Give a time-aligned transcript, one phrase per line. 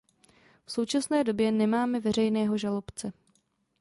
[0.65, 3.13] V současné době nemáme veřejného žalobce.